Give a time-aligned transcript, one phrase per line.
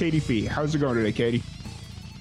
[0.00, 1.42] Katie Fee, how's it going today, Katie?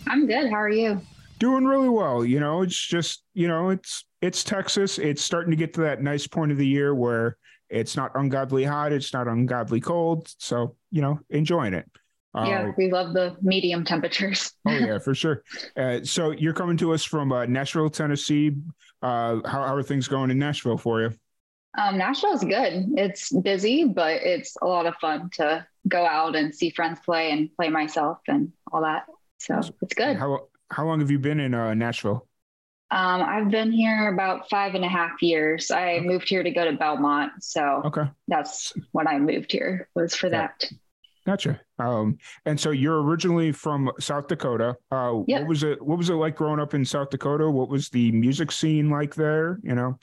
[0.05, 0.49] I'm good.
[0.49, 0.99] How are you?
[1.39, 2.25] Doing really well.
[2.25, 4.99] You know, it's just, you know, it's it's Texas.
[4.99, 7.37] It's starting to get to that nice point of the year where
[7.69, 10.27] it's not ungodly hot, it's not ungodly cold.
[10.39, 11.89] So, you know, enjoying it.
[12.35, 14.51] Yeah, Uh, we love the medium temperatures.
[14.67, 15.43] oh yeah, for sure.
[15.77, 18.57] Uh, so you're coming to us from uh, Nashville, Tennessee.
[19.01, 21.13] Uh, how, how are things going in Nashville for you?
[21.77, 22.89] Um, Nashville's good.
[22.97, 27.31] It's busy, but it's a lot of fun to go out and see friends play
[27.31, 29.05] and play myself and all that.
[29.39, 30.17] So it's good.
[30.17, 32.27] How how long have you been in uh, Nashville?
[32.91, 35.69] Um, I've been here about five and a half years.
[35.71, 40.15] I moved here to go to Belmont, so Okay, that's when I moved here was
[40.15, 40.47] for Yeah.
[40.59, 40.71] that.
[41.25, 41.61] gotcha.
[41.77, 44.75] Um, and so you're originally from South Dakota.
[44.91, 45.41] Uh, Yep.
[45.41, 45.81] What was it?
[45.81, 47.49] What was it like growing up in South Dakota?
[47.49, 49.59] What was the music scene like there?
[49.63, 49.99] You know,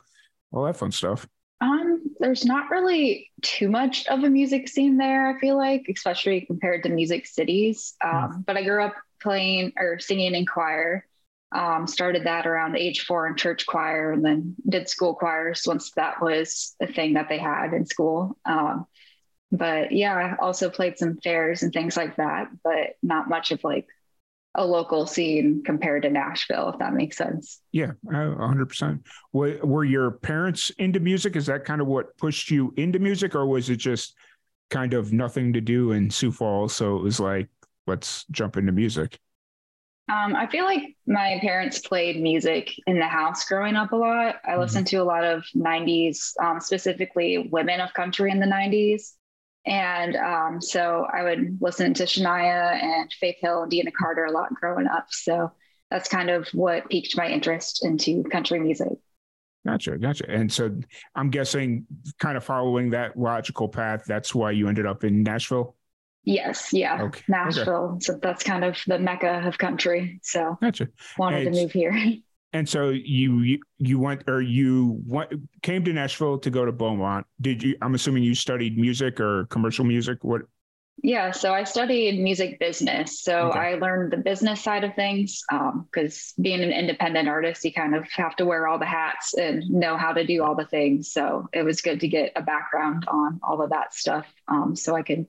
[0.53, 1.27] all that fun stuff.
[1.61, 6.43] Um, there's not really too much of a music scene there, I feel like, especially
[6.43, 7.95] compared to music cities.
[8.03, 11.07] Um, but I grew up playing or singing in choir.
[11.53, 15.93] Um, started that around age four in church choir and then did school choirs once
[15.93, 18.37] that was a thing that they had in school.
[18.45, 18.87] Um,
[19.53, 23.63] but yeah, I also played some fairs and things like that, but not much of
[23.63, 23.87] like
[24.57, 27.61] a local scene compared to Nashville, if that makes sense.
[27.73, 29.07] Yeah, hundred percent.
[29.33, 31.37] Were, were your parents into music?
[31.37, 34.15] Is that kind of what pushed you into music, or was it just
[34.71, 36.75] kind of nothing to do in Sioux Falls?
[36.75, 37.49] So it was like,
[37.87, 39.19] let's jump into music.
[40.09, 44.37] Um, I feel like my parents played music in the house growing up a lot.
[44.47, 44.59] I Mhm.
[44.61, 49.17] listened to a lot of 90s, um, specifically women of country in the 90s.
[49.67, 54.31] And um, so I would listen to Shania and Faith Hill and Deana Carter a
[54.31, 55.07] lot growing up.
[55.11, 55.51] So
[55.91, 58.93] that's kind of what piqued my interest into country music.
[59.67, 60.31] Gotcha, gotcha.
[60.31, 60.71] And so
[61.17, 61.87] I'm guessing,
[62.21, 65.75] kind of following that logical path, that's why you ended up in Nashville.
[66.23, 67.99] Yes, yeah, Okay, Nashville.
[68.01, 70.21] So that's kind of the mecca of country.
[70.23, 70.89] So Gotcha.
[71.19, 71.93] wanted to move here.
[72.57, 75.31] And so you you, you went or you went,
[75.61, 77.27] came to Nashville to go to Beaumont.
[77.39, 77.77] Did you?
[77.83, 80.25] I'm assuming you studied music or commercial music.
[80.25, 80.41] What?
[81.03, 83.21] Yeah, so I studied music business.
[83.21, 83.59] So Okay.
[83.59, 88.11] I learned the business side of things because being an independent artist, you kind of
[88.13, 91.13] have to wear all the hats and know how to do all the things.
[91.13, 94.97] So it was good to get a background on all of that stuff um, so
[94.97, 95.27] I could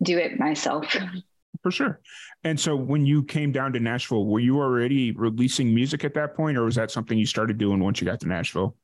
[0.00, 0.96] do it myself.
[1.62, 2.00] For sure.
[2.44, 6.34] And so when you came down to Nashville, were you already releasing music at that
[6.34, 8.76] point, or was that something you started doing once you got to Nashville?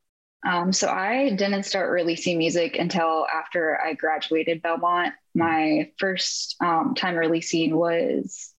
[0.44, 5.14] Um, so I didn't start releasing music until after I graduated Belmont.
[5.34, 8.52] My first um, time releasing was,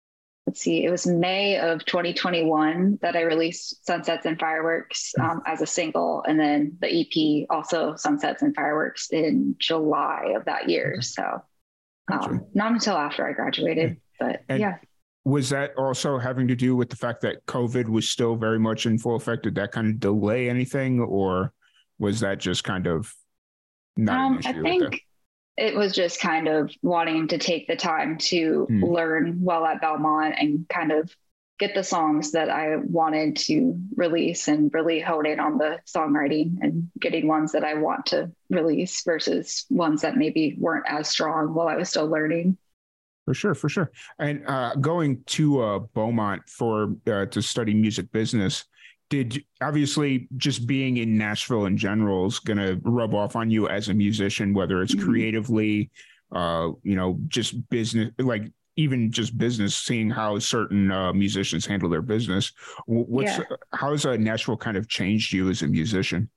[0.48, 5.62] let's see, it was May of 2021 that I released Sunsets and Fireworks um, as
[5.62, 11.02] a single, and then the EP also Sunsets and Fireworks in July of that year.
[11.02, 11.44] So
[12.12, 14.78] um, not until after I graduated, but And- yeah.
[15.28, 18.86] Was that also having to do with the fact that COVID was still very much
[18.86, 19.42] in full effect?
[19.42, 21.52] Did that kind of delay anything, or
[21.98, 23.12] was that just kind of
[23.98, 24.40] not Um?
[24.46, 25.02] I think
[25.58, 28.84] it was just kind of wanting to take the time to Hmm.
[28.84, 31.12] learn well at Belmont and kind of
[31.58, 36.58] get the songs that I wanted to release and really hone in on the songwriting
[36.62, 41.54] and getting ones that I want to release versus ones that maybe weren't as strong
[41.56, 42.58] while I was still learning.
[43.25, 43.91] For sure, for sure.
[44.19, 48.66] And uh, going to uh, Beaumont for uh, to study music business,
[49.09, 53.68] did obviously just being in Nashville in general is going to rub off on you
[53.68, 55.03] as a musician, whether it's Mhm.
[55.03, 55.89] creatively,
[56.31, 61.89] uh, you know, just business, like even just business, seeing how certain uh, musicians handle
[61.89, 62.51] their business.
[62.86, 63.44] Wh- What's Yeah.
[63.74, 66.30] how's uh, Nashville kind of changed you as a musician?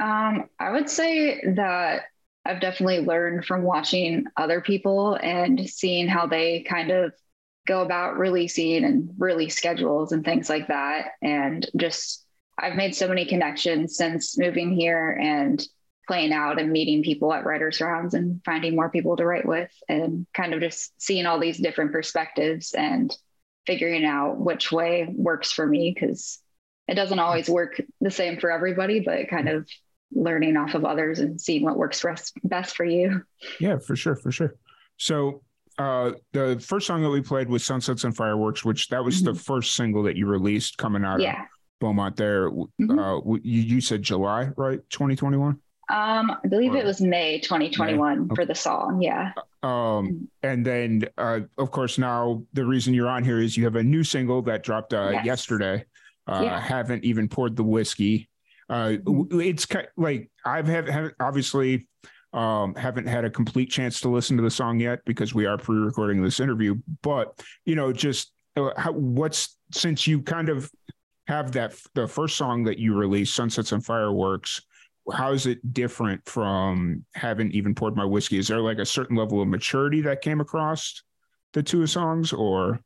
[0.00, 2.04] Um, I would say that
[2.44, 7.12] I've definitely learned from watching other people and seeing how they kind of
[7.66, 11.12] go about releasing and release schedules and things like that.
[11.22, 12.24] And just,
[12.58, 15.62] I've made so many connections since moving here and
[16.08, 19.70] playing out and meeting people at writers' rounds and finding more people to write with
[19.88, 23.16] and kind of just seeing all these different perspectives and
[23.66, 26.40] figuring out which way works for me because
[26.88, 29.68] it doesn't always work the same for everybody, but kind of
[30.12, 32.04] learning off of others and seeing what works
[32.44, 33.22] best for you.
[33.58, 34.54] Yeah, for sure, for sure.
[34.96, 35.42] So
[35.78, 39.32] uh, the first song that we played was Sunsets and Fireworks, which that was mm-hmm.
[39.32, 41.42] the first single that you released coming out yeah.
[41.42, 41.48] of
[41.80, 42.50] Beaumont there.
[42.50, 42.98] Mm-hmm.
[42.98, 44.80] Uh, you, you said July, right?
[44.90, 45.58] 2021?
[45.90, 48.34] Um, I believe or, it was May 2021 May?
[48.34, 49.02] For the song.
[49.02, 49.32] Yeah.
[49.62, 53.76] Um, and then, uh, of course, now the reason you're on here is you have
[53.76, 55.24] a new single that dropped uh, yes.
[55.24, 55.84] yesterday.
[56.26, 56.60] Uh, yeah.
[56.60, 58.29] Haven't even poured the whiskey.
[58.70, 59.40] Uh, mm-hmm.
[59.40, 61.88] It's kind of like I've have, have obviously
[62.32, 65.58] um, haven't had a complete chance to listen to the song yet because we are
[65.58, 66.76] pre-recording this interview.
[67.02, 70.70] But you know, just uh, how, what's since you kind of
[71.26, 74.62] have that the first song that you released, "Sunsets and Fireworks."
[75.12, 78.38] How is it different from haven't even poured my whiskey?
[78.38, 81.02] Is there like a certain level of maturity that came across
[81.52, 82.80] the two songs, or?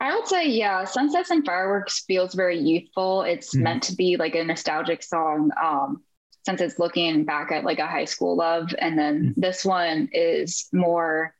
[0.00, 3.22] I would say, yeah, Sunsets and Fireworks feels very youthful.
[3.22, 3.64] It's mm-hmm.
[3.64, 5.50] meant to be like a nostalgic song.
[5.60, 6.02] Um,
[6.48, 8.74] since it's looking back at like a high school love.
[8.78, 9.40] And then mm-hmm.
[9.40, 11.34] this one is more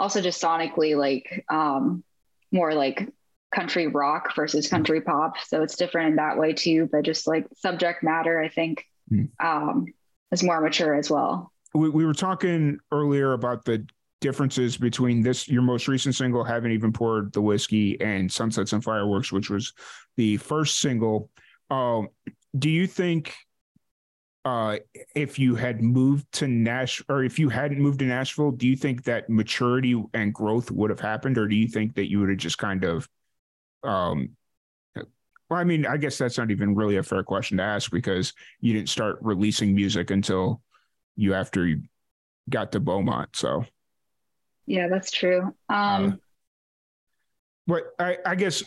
[0.00, 2.02] also just sonically like um,
[2.50, 3.08] more like
[3.54, 5.38] country rock versus country pop.
[5.46, 6.88] So it's different in that way too.
[6.90, 9.28] But just like subject matter, I think mm.
[9.38, 9.86] um,
[10.32, 11.52] is more mature as well.
[11.72, 13.86] We, we were talking earlier about the
[14.20, 18.82] differences between this your most recent single haven't even poured the whiskey and sunsets and
[18.82, 19.72] fireworks which was
[20.16, 21.30] the first single
[21.70, 22.08] um,
[22.58, 23.34] do you think
[24.44, 24.78] uh,
[25.14, 28.76] if you had moved to Nash or if you hadn't moved to Nashville, do you
[28.76, 32.30] think that maturity and growth would have happened, or do you think that you would
[32.30, 33.06] have just kind of,
[33.82, 34.30] um,
[34.94, 38.32] well, I mean, I guess that's not even really a fair question to ask because
[38.60, 40.62] you didn't start releasing music until
[41.16, 41.82] you after you
[42.48, 43.34] got to Beaumont.
[43.34, 43.64] So,
[44.68, 45.54] yeah, that's true.
[45.70, 46.10] Um, uh,
[47.66, 48.62] but I, I guess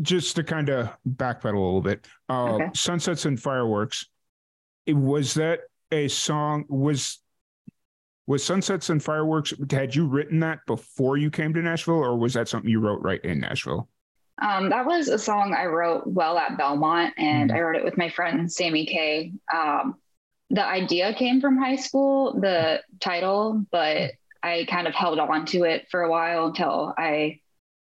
[0.00, 2.70] just to kind of backpedal a little bit, uh, okay.
[2.74, 4.06] sunsets and fireworks
[4.86, 5.60] It, was that
[5.92, 7.20] a song was
[8.26, 12.32] was sunsets and fireworks had you written that before you came to nashville or was
[12.34, 13.88] that something you wrote right in nashville
[14.40, 17.58] um, that was a song i wrote well at belmont and mm-hmm.
[17.58, 19.96] i wrote it with my friend sammy k um,
[20.50, 25.64] the idea came from high school the title but i kind of held on to
[25.64, 27.38] it for a while until i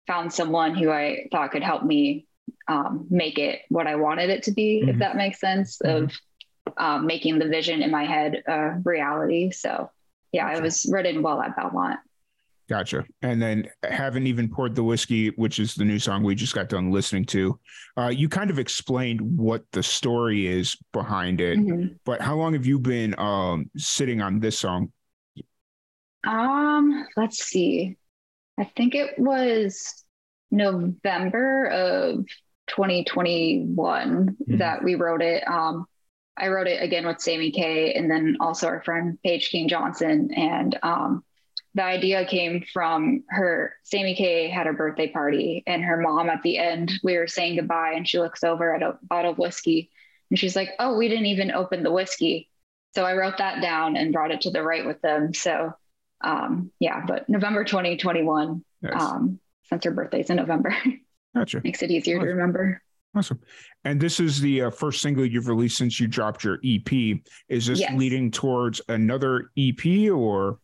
[0.06, 2.26] found someone who i thought could help me
[2.68, 4.90] um, make it what i wanted it to be mm-hmm.
[4.90, 6.04] if that makes sense mm-hmm.
[6.04, 6.12] of
[6.76, 9.50] um, making the vision in my head a reality.
[9.50, 9.90] So
[10.32, 10.58] yeah, gotcha.
[10.58, 12.00] I was written well at Belmont.
[12.68, 13.04] Gotcha.
[13.22, 16.68] And then haven't even poured the whiskey, which is the new song we just got
[16.68, 17.60] done listening to.
[17.96, 21.94] Uh, you kind of explained what the story is behind it, mm-hmm.
[22.04, 24.90] but how long have you been um, sitting on this song?
[26.26, 27.96] Um, let's see.
[28.58, 30.04] I think it was
[30.50, 32.26] November of
[32.68, 34.56] 2021 mm-hmm.
[34.58, 35.46] that we wrote it.
[35.46, 35.86] Um,
[36.36, 40.30] I wrote it again with Sammy K and then also our friend Paige King Johnson.
[40.34, 41.24] And um,
[41.74, 43.74] the idea came from her.
[43.84, 47.56] Sammy K had her birthday party, and her mom at the end, we were saying
[47.56, 49.90] goodbye, and she looks over at a bottle of whiskey
[50.30, 52.48] and she's like, Oh, we didn't even open the whiskey.
[52.94, 55.34] So I wrote that down and brought it to the right with them.
[55.34, 55.72] So
[56.26, 59.02] um, yeah, but November 2021, nice.
[59.02, 60.74] um, since her birthday's in November.
[61.34, 61.60] Gotcha.
[61.62, 62.82] Makes it easier to remember.
[63.14, 63.40] Awesome.
[63.84, 67.18] And this is the uh, first single you've released since you dropped your EP.
[67.48, 67.92] Is this yes.
[67.94, 70.58] leading towards another EP or?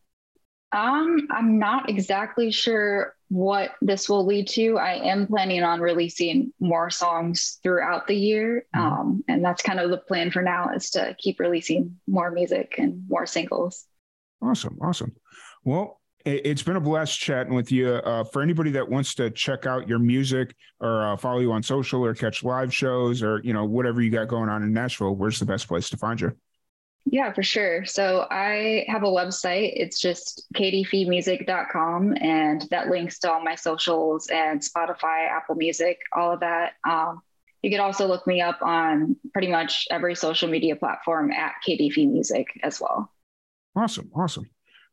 [0.72, 4.78] Um, I'm not exactly sure what this will lead to.
[4.78, 8.66] I am planning on releasing more songs throughout the year.
[8.74, 8.86] Mm-hmm.
[8.86, 12.74] Um, and that's kind of the plan for now is to keep releasing more music
[12.78, 13.86] and more singles.
[14.42, 14.78] Awesome.
[14.82, 15.12] Awesome.
[15.64, 17.88] Well, it's been a blast chatting with you.
[17.88, 21.62] Uh, for anybody that wants to check out your music or uh, follow you on
[21.62, 25.14] social or catch live shows or you know whatever you got going on in Nashville,
[25.14, 26.36] where's the best place to find you?
[27.04, 27.84] Yeah, for sure.
[27.84, 29.72] So I have a website.
[29.74, 36.32] It's just katiefeemusic.com and that links to all my socials and Spotify, Apple Music, all
[36.34, 36.74] of that.
[36.88, 37.20] Um,
[37.60, 41.96] you could also look me up on pretty much every social media platform at KDF
[42.08, 43.10] Music as well.
[43.74, 44.10] Awesome.
[44.14, 44.48] Awesome.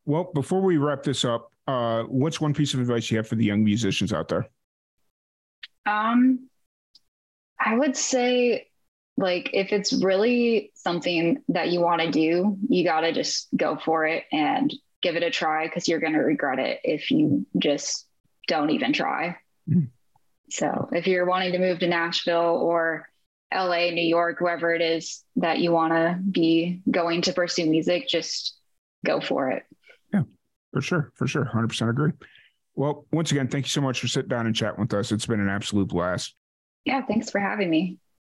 [0.05, 3.35] Well, before we wrap this up, uh, what's one piece of advice you have for
[3.35, 4.49] the young musicians out there?
[5.85, 6.49] Um,
[7.59, 8.67] I would say,
[9.17, 13.77] like, if it's really something that you want to do, you got to just go
[13.77, 17.45] for it and give it a try because you're going to regret it if you
[17.57, 18.07] just
[18.47, 19.37] don't even try.
[19.69, 19.85] Mm-hmm.
[20.49, 23.07] So, if you're wanting to move to Nashville or
[23.53, 28.07] LA, New York, wherever it is that you want to be going to pursue music,
[28.07, 28.57] just
[29.05, 29.63] go for it.
[30.73, 31.11] For sure.
[31.15, 31.49] For sure.
[31.53, 32.11] 100% agree.
[32.75, 35.11] Well, once again, thank you so much for sitting down and chatting with us.
[35.11, 36.35] It's been an absolute blast.
[36.85, 37.05] Yeah.
[37.05, 37.97] Thanks for having me.